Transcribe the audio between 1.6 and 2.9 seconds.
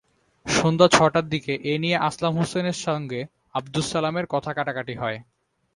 এ নিয়ে আসলাম হোসেনের